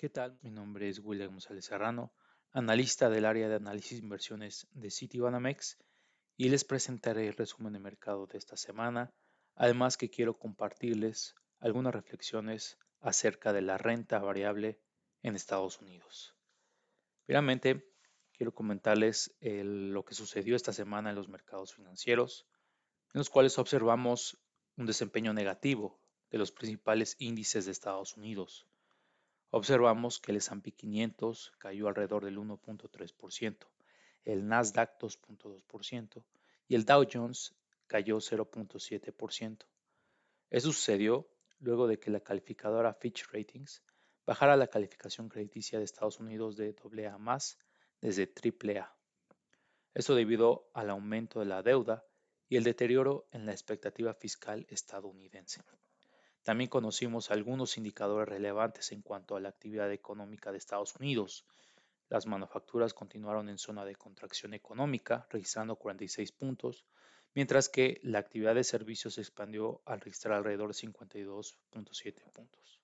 [0.00, 0.38] ¿Qué tal?
[0.40, 2.10] Mi nombre es William González Serrano,
[2.52, 5.76] analista del área de análisis de inversiones de Citibanamex
[6.38, 9.12] y les presentaré el resumen de mercado de esta semana,
[9.56, 14.80] además que quiero compartirles algunas reflexiones acerca de la renta variable
[15.22, 16.34] en Estados Unidos.
[17.26, 17.92] Primeramente,
[18.32, 22.46] quiero comentarles lo que sucedió esta semana en los mercados financieros,
[23.12, 24.38] en los cuales observamos
[24.78, 28.66] un desempeño negativo de los principales índices de Estados Unidos
[29.50, 33.56] observamos que el S&P 500 cayó alrededor del 1.3%,
[34.24, 36.24] el Nasdaq 2.2%
[36.68, 37.54] y el Dow Jones
[37.86, 39.66] cayó 0.7%.
[40.50, 43.82] Eso sucedió luego de que la calificadora Fitch Ratings
[44.26, 46.74] bajara la calificación crediticia de Estados Unidos de
[47.06, 47.38] AA
[48.00, 48.94] desde AAA.
[49.94, 52.04] Esto debido al aumento de la deuda
[52.48, 55.62] y el deterioro en la expectativa fiscal estadounidense.
[56.42, 61.44] También conocimos algunos indicadores relevantes en cuanto a la actividad económica de Estados Unidos.
[62.08, 66.84] Las manufacturas continuaron en zona de contracción económica, registrando 46 puntos,
[67.34, 72.80] mientras que la actividad de servicios se expandió al registrar alrededor de 52.7 puntos.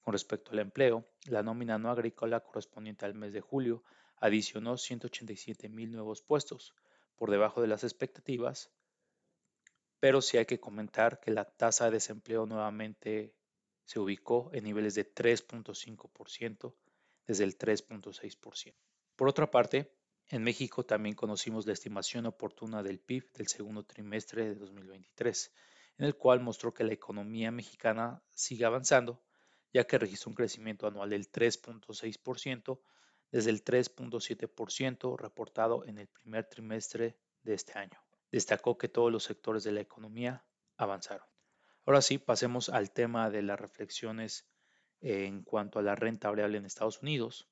[0.00, 3.82] Con respecto al empleo, la nómina no agrícola correspondiente al mes de julio
[4.18, 6.74] adicionó 187 mil nuevos puestos,
[7.16, 8.70] por debajo de las expectativas,
[10.00, 13.34] pero sí hay que comentar que la tasa de desempleo nuevamente
[13.84, 16.74] se ubicó en niveles de 3.5%
[17.26, 18.74] desde el 3.6%.
[19.14, 19.92] Por otra parte,
[20.28, 25.54] en México también conocimos la estimación oportuna del PIB del segundo trimestre de 2023,
[25.98, 29.22] en el cual mostró que la economía mexicana sigue avanzando,
[29.72, 32.80] ya que registró un crecimiento anual del 3.6%
[33.30, 39.24] desde el 3.7% reportado en el primer trimestre de este año destacó que todos los
[39.24, 40.44] sectores de la economía
[40.76, 41.26] avanzaron.
[41.84, 44.48] Ahora sí, pasemos al tema de las reflexiones
[45.00, 47.48] en cuanto a la renta variable en Estados Unidos,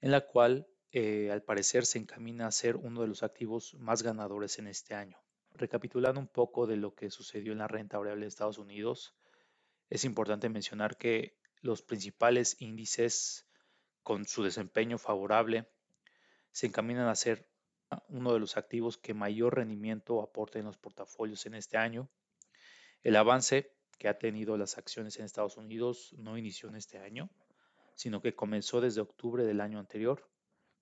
[0.00, 4.02] en la cual eh, al parecer se encamina a ser uno de los activos más
[4.02, 5.20] ganadores en este año.
[5.52, 9.14] Recapitulando un poco de lo que sucedió en la renta variable en Estados Unidos,
[9.90, 13.46] es importante mencionar que los principales índices
[14.02, 15.68] con su desempeño favorable
[16.52, 17.48] se encaminan a ser
[18.08, 22.08] uno de los activos que mayor rendimiento aporta en los portafolios en este año.
[23.02, 27.30] El avance que ha tenido las acciones en Estados Unidos no inició en este año,
[27.94, 30.28] sino que comenzó desde octubre del año anterior,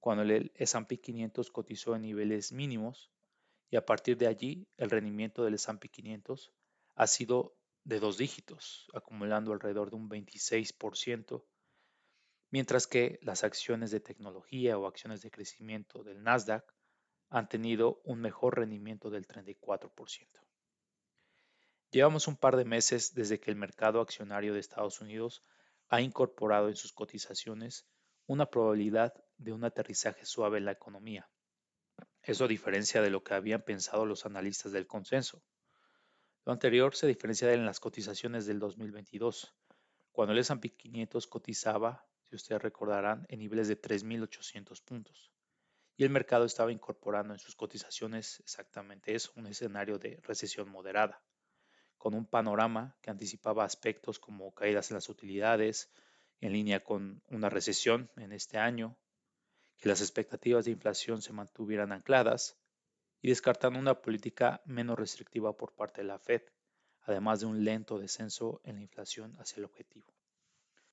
[0.01, 3.11] cuando el S&P 500 cotizó en niveles mínimos
[3.71, 6.53] y a partir de allí el rendimiento del S&P 500
[6.97, 11.45] ha sido de dos dígitos, acumulando alrededor de un 26%,
[12.51, 16.65] mientras que las acciones de tecnología o acciones de crecimiento del Nasdaq
[17.35, 19.91] han tenido un mejor rendimiento del 34%.
[21.91, 25.43] Llevamos un par de meses desde que el mercado accionario de Estados Unidos
[25.89, 27.89] ha incorporado en sus cotizaciones
[28.27, 31.29] una probabilidad de un aterrizaje suave en la economía.
[32.23, 35.43] Eso a diferencia de lo que habían pensado los analistas del consenso.
[36.45, 39.53] Lo anterior se diferencia en las cotizaciones del 2022,
[40.13, 45.34] cuando el S&P 500 cotizaba, si ustedes recordarán, en niveles de 3.800 puntos
[45.97, 51.23] y el mercado estaba incorporando en sus cotizaciones exactamente eso, un escenario de recesión moderada,
[51.99, 55.91] con un panorama que anticipaba aspectos como caídas en las utilidades,
[56.41, 58.97] en línea con una recesión en este año,
[59.79, 62.57] que las expectativas de inflación se mantuvieran ancladas
[63.23, 66.43] y descartando una política menos restrictiva por parte de la Fed,
[67.03, 70.13] además de un lento descenso en la inflación hacia el objetivo.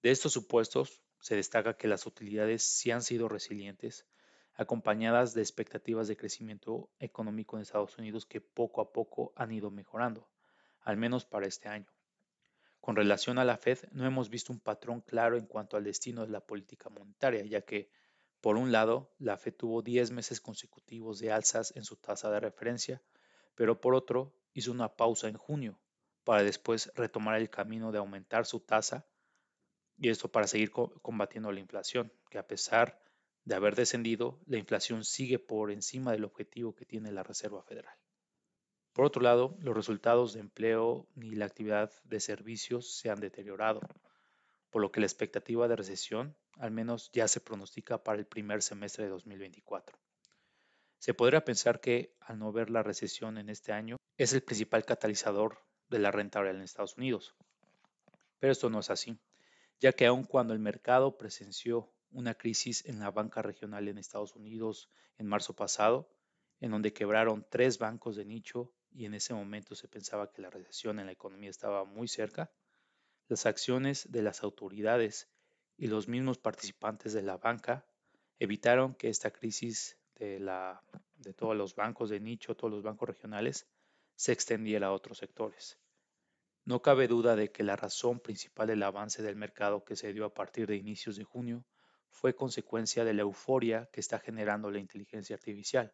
[0.01, 4.07] De estos supuestos, se destaca que las utilidades sí han sido resilientes,
[4.55, 9.71] acompañadas de expectativas de crecimiento económico en Estados Unidos que poco a poco han ido
[9.71, 10.27] mejorando,
[10.81, 11.91] al menos para este año.
[12.79, 16.25] Con relación a la Fed, no hemos visto un patrón claro en cuanto al destino
[16.25, 17.91] de la política monetaria, ya que,
[18.41, 22.39] por un lado, la Fed tuvo 10 meses consecutivos de alzas en su tasa de
[22.39, 23.01] referencia,
[23.53, 25.79] pero por otro, hizo una pausa en junio
[26.23, 29.05] para después retomar el camino de aumentar su tasa,
[29.97, 33.10] y esto para seguir combatiendo la inflación, que a pesar de
[33.53, 37.95] haber descendido, la inflación sigue por encima del objetivo que tiene la Reserva Federal.
[38.93, 43.81] Por otro lado, los resultados de empleo ni la actividad de servicios se han deteriorado,
[44.69, 48.61] por lo que la expectativa de recesión al menos ya se pronostica para el primer
[48.61, 49.97] semestre de 2024.
[50.99, 54.85] Se podría pensar que, al no ver la recesión en este año, es el principal
[54.85, 55.57] catalizador
[55.89, 57.33] de la renta variable en Estados Unidos.
[58.39, 59.17] Pero esto no es así,
[59.79, 64.35] ya que aun cuando el mercado presenció una crisis en la banca regional en Estados
[64.35, 66.09] Unidos en marzo pasado,
[66.59, 70.49] en donde quebraron tres bancos de nicho y en ese momento se pensaba que la
[70.49, 72.51] recesión en la economía estaba muy cerca,
[73.27, 75.29] las acciones de las autoridades
[75.77, 77.85] y los mismos participantes de la banca
[78.39, 80.83] evitaron que esta crisis de, la,
[81.15, 83.67] de todos los bancos de nicho, todos los bancos regionales,
[84.15, 85.79] se extendiera a otros sectores.
[86.65, 90.25] No cabe duda de que la razón principal del avance del mercado que se dio
[90.25, 91.65] a partir de inicios de junio
[92.11, 95.93] fue consecuencia de la euforia que está generando la inteligencia artificial,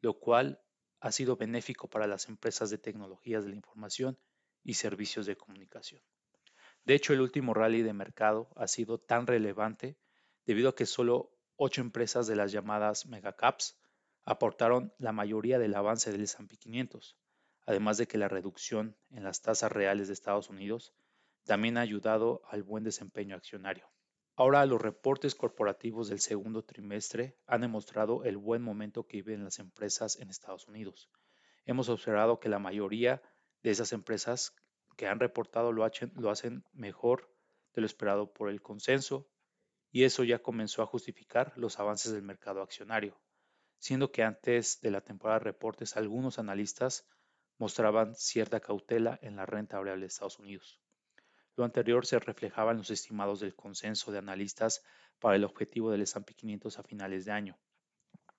[0.00, 0.60] lo cual
[1.00, 4.18] ha sido benéfico para las empresas de tecnologías de la información
[4.64, 6.02] y servicios de comunicación.
[6.84, 9.96] De hecho, el último rally de mercado ha sido tan relevante
[10.44, 13.78] debido a que solo ocho empresas de las llamadas megacaps
[14.24, 17.16] aportaron la mayoría del avance del S&P 500,
[17.64, 20.94] además de que la reducción en las tasas reales de Estados Unidos
[21.44, 23.88] también ha ayudado al buen desempeño accionario.
[24.38, 29.58] Ahora los reportes corporativos del segundo trimestre han demostrado el buen momento que viven las
[29.58, 31.08] empresas en Estados Unidos.
[31.64, 33.22] Hemos observado que la mayoría
[33.62, 34.54] de esas empresas
[34.98, 37.34] que han reportado lo hacen, mejor
[37.72, 39.26] de lo esperado por el consenso
[39.90, 43.18] y eso ya comenzó a justificar los avances del mercado accionario,
[43.78, 47.08] siendo que antes de la temporada de reportes algunos analistas
[47.56, 50.78] mostraban cierta cautela en la renta variable de Estados Unidos.
[51.56, 54.84] Lo anterior se reflejaba en los estimados del consenso de analistas
[55.18, 57.58] para el objetivo del S&P 500 a finales de año,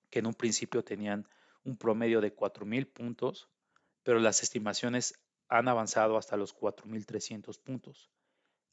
[0.08, 1.28] que en un principio tenían
[1.64, 3.50] un promedio de 4.000 puntos,
[4.04, 8.12] pero las estimaciones han avanzado hasta los 4.300 puntos,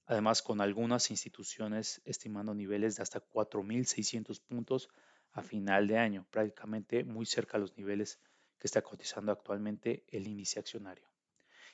[0.05, 4.89] además con algunas instituciones estimando niveles de hasta 4.600 puntos
[5.31, 8.19] a final de año, prácticamente muy cerca a los niveles
[8.59, 11.14] que está cotizando actualmente el índice accionario.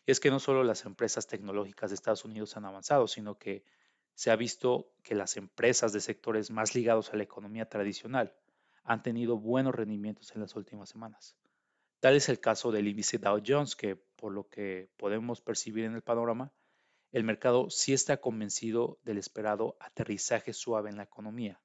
[0.05, 3.63] Es que no solo las empresas tecnológicas de Estados Unidos han avanzado, sino que
[4.13, 8.35] se ha visto que las empresas de sectores más ligados a la economía tradicional
[8.83, 11.35] han tenido buenos rendimientos en las últimas semanas.
[11.99, 15.93] Tal es el caso del índice Dow Jones, que por lo que podemos percibir en
[15.93, 16.51] el panorama,
[17.11, 21.61] el mercado sí está convencido del esperado aterrizaje suave en la economía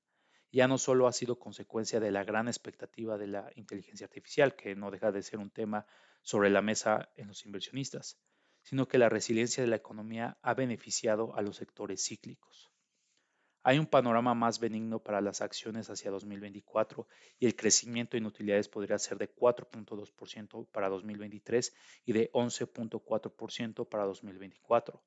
[0.57, 4.75] ya no solo ha sido consecuencia de la gran expectativa de la inteligencia artificial, que
[4.75, 5.87] no deja de ser un tema
[6.27, 8.19] sobre la mesa en los inversionistas,
[8.61, 12.69] sino que la resiliencia de la economía ha beneficiado a los sectores cíclicos.
[13.63, 17.07] Hay un panorama más benigno para las acciones hacia 2024
[17.39, 21.73] y el crecimiento en utilidades podría ser de 4.2% para 2023
[22.05, 25.01] y de 11.4% para 2024.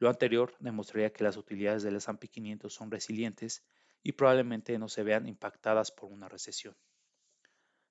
[0.00, 3.64] Lo anterior demostraría que las utilidades del S&P 500 son resilientes
[4.02, 6.76] y probablemente no se vean impactadas por una recesión.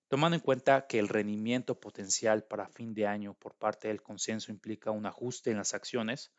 [0.08, 4.52] Tomando en cuenta que el rendimiento potencial para fin de año por parte del consenso
[4.52, 6.32] implica un ajuste en las acciones,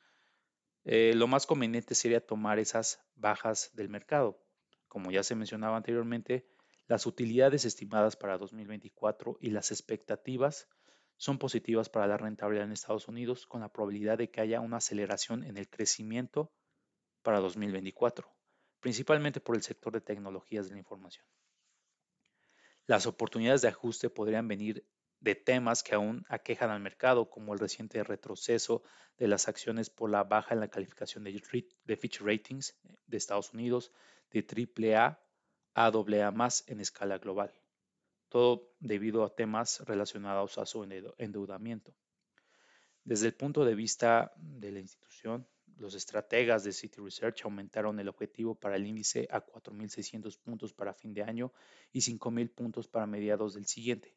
[0.84, 4.42] eh, lo más conveniente sería tomar esas bajas del mercado.
[4.88, 6.48] Como ya se mencionaba anteriormente,
[6.86, 10.68] las utilidades estimadas para 2024 y las expectativas
[11.16, 14.78] son positivas para la rentabilidad en Estados Unidos con la probabilidad de que haya una
[14.78, 16.52] aceleración en el crecimiento
[17.22, 18.32] para 2024
[18.80, 21.24] principalmente por el sector de tecnologías de la información.
[22.88, 24.82] Las oportunidades de ajuste podrían venir
[25.20, 28.82] de temas que aún aquejan al mercado, como el reciente retroceso
[29.18, 31.38] de las acciones por la baja en la calificación de,
[31.96, 33.92] Fitch Ratings de Estados Unidos
[34.30, 35.20] de AAA
[35.74, 37.52] a AA en escala global,
[38.30, 40.82] todo debido a temas relacionados a su
[41.18, 41.94] endeudamiento.
[43.04, 45.46] Desde el punto de vista de la institución,
[45.78, 50.92] los estrategas de City Research aumentaron el objetivo para el índice a 4.600 puntos para
[50.92, 51.52] fin de año
[51.92, 54.14] y 5.000 puntos para mediados del siguiente,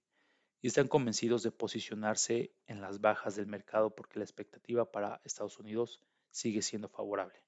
[0.62, 5.58] y están convencidos de posicionarse en las bajas del mercado porque la expectativa para Estados
[5.60, 7.44] Unidos sigue siendo favorable.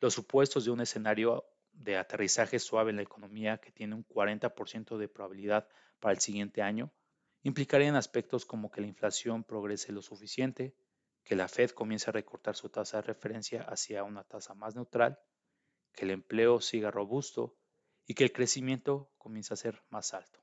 [0.00, 4.98] Los supuestos de un escenario de aterrizaje suave en la economía que tiene un 40%
[4.98, 5.68] de probabilidad
[5.98, 6.92] para el siguiente año
[7.42, 10.74] implicarían aspectos como que la inflación progrese lo suficiente,
[11.24, 15.18] que la Fed comience a recortar su tasa de referencia hacia una tasa más neutral,
[15.92, 17.56] que el empleo siga robusto
[18.06, 20.40] y que el crecimiento comience a ser más alto.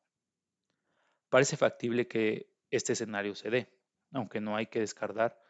[1.30, 3.70] Parece factible que este escenario se dé,
[4.12, 5.42] aunque no hay que descartar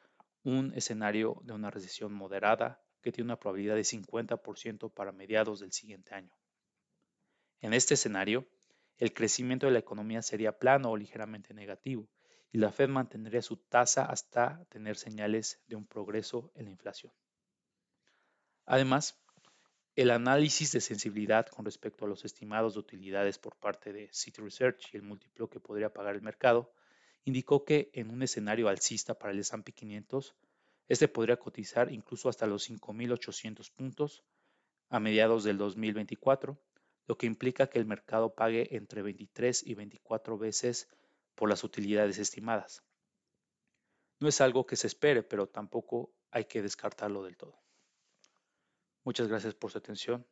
[0.43, 5.71] un escenario de una recesión moderada que tiene una probabilidad de 50% para mediados del
[5.71, 6.35] siguiente año.
[7.59, 8.47] En este escenario,
[8.97, 12.07] el crecimiento de la economía sería plano o ligeramente negativo,
[12.51, 17.13] y la Fed mantendría su tasa hasta tener señales de un progreso en la inflación.
[18.65, 19.17] Además,
[19.95, 24.41] el análisis de sensibilidad con respecto a los estimados de utilidades por parte de City
[24.41, 26.71] Research y el múltiplo que podría pagar el mercado
[27.23, 30.35] indicó que en un escenario alcista para el S&P 500,
[30.87, 34.23] este podría cotizar incluso hasta los 5.800 puntos
[34.89, 36.57] a mediados del 2024,
[37.07, 40.87] lo que implica que el mercado pague entre 23 y 24 veces
[41.37, 42.83] por las utilidades estimadas.
[44.19, 47.61] No es algo que se espere, pero tampoco hay que descartarlo del todo.
[49.03, 50.25] Muchas gracias por su atención.